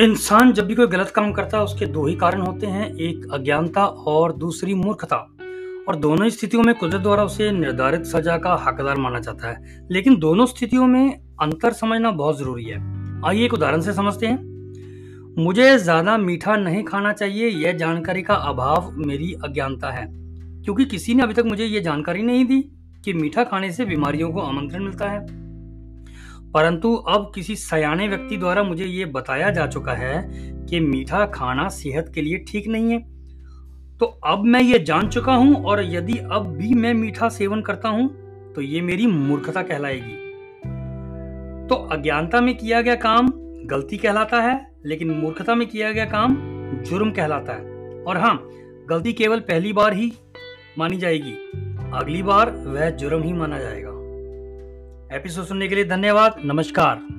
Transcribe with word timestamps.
इंसान 0.00 0.52
जब 0.52 0.66
भी 0.66 0.74
कोई 0.74 0.86
गलत 0.86 1.08
काम 1.08 1.32
करता 1.32 1.58
है, 1.58 1.64
उसके 1.64 1.86
दो 1.86 2.06
ही 2.06 2.14
कारण 2.14 2.40
होते 2.40 2.66
हैं, 2.66 2.94
एक 2.94 3.28
अज्ञानता 3.32 3.86
और 3.86 4.32
दूसरी 4.32 4.74
मूर्खता। 4.74 5.16
और 5.88 5.96
दोनों 5.96 6.28
स्थितियों 6.28 6.62
में 6.62 6.74
कुदरत 6.74 7.00
द्वारा 7.00 7.24
उसे 7.24 7.50
निर्धारित 7.50 8.02
सजा 8.04 8.38
का 8.38 8.64
हकदार 8.66 8.96
माना 8.96 9.18
जाता 9.18 9.48
है। 9.48 9.86
लेकिन 9.90 10.16
दोनों 10.16 10.46
स्थितियों 10.46 10.86
में 10.86 11.20
अंतर 11.42 11.72
समझना 11.72 12.10
बहुत 12.10 12.38
ज़रूरी 12.38 12.64
है। 12.64 12.96
आइए 13.24 13.44
एक 13.44 13.54
उदाहरण 13.54 13.80
से 13.80 13.92
समझते 13.92 14.26
हैं। 14.26 14.56
मुझे 15.38 15.78
ज़्यादा 15.78 16.18
मीठा 16.18 16.56
नहीं 16.56 16.84
खाना 16.84 17.12
चाहिए, 17.12 17.48
यह 17.48 17.72
जानकारी 17.72 18.22
का 18.22 18.34
अभाव 18.34 18.92
मेरी 18.96 19.32
अज्ञानता 19.44 19.90
है। 19.90 20.06
क्योंकि 20.62 20.84
किसी 20.84 21.14
ने 21.14 21.22
अभी 21.22 21.34
तक 21.34 21.44
मुझे 21.44 21.64
यह 21.64 21.80
जानकारी 21.80 22.22
नहीं 22.22 22.44
दी 22.44 22.62
कि 23.04 23.12
मीठा 23.12 23.44
खाने 23.44 23.72
से 23.72 23.84
बीमारियों 23.84 24.30
को 24.30 24.40
आमंत्रण 24.40 24.82
मिलता 24.82 25.08
है। 25.08 25.45
परंतु 26.56 26.94
अब 27.08 27.30
किसी 27.34 27.54
सयाने 27.56 28.06
व्यक्ति 28.08 28.36
द्वारा 28.36 28.62
मुझे 28.62 28.84
ये 28.84 29.04
बताया 29.04 29.50
जा 29.50 29.66
चुका 29.66 29.92
है 29.92 30.22
कि 30.66 30.78
मीठा 30.80 31.24
खाना 31.26 31.68
सेहत 31.68 32.10
के 32.14 32.22
लिए 32.22 32.38
ठीक 32.48 32.68
नहीं 32.68 32.92
है। 32.92 32.98
तो 33.98 34.06
अब 34.24 34.44
मैं 34.44 34.60
ये 34.60 34.78
जान 34.78 35.08
चुका 35.08 35.34
हूँ 35.34 35.64
और 35.64 35.82
यदि 35.84 36.18
अब 36.32 36.46
भी 36.56 36.72
मैं 36.74 36.92
मीठा 36.94 37.28
सेवन 37.28 37.62
करता 37.62 37.88
हूँ 37.88 38.08
तो 38.54 38.60
ये 38.60 38.80
मेरी 38.80 39.06
मूर्खता 39.06 39.62
कहलाएगी। 39.62 40.16
तो 41.68 41.74
अज्ञानता 41.92 42.40
में 42.40 42.56
किया 42.56 42.80
गया 42.80 42.94
काम 42.94 43.28
गलती 43.66 43.96
कहलाता 43.96 44.40
है, 44.40 44.56
लेकिन 44.86 45.10
मूर्खता 45.10 45.54
में 45.54 45.66
किया 45.68 45.92
गया 45.92 46.04
काम 46.04 46.36
जुर्म 46.82 47.10
कहलाता 47.10 47.52
है। 47.52 48.02
और 48.02 48.16
हाँ 48.16 48.38
गलती 48.88 49.12
केवल 49.12 49.40
पहली 49.40 49.72
बार 49.72 49.92
ही 49.92 50.12
मानी 50.78 50.96
जाएगी, 50.96 51.32
अगली 51.94 52.22
बार 52.22 52.50
वह 52.66 52.90
जुर्म 52.90 53.22
ही 53.22 53.32
माना 53.32 53.58
जाएगा। 53.58 53.90
एपिसोड 55.12 55.44
सुनने 55.44 55.66
के 55.68 55.74
लिए 55.74 55.84
धन्यवाद 55.84 56.40
नमस्कार। 56.44 57.15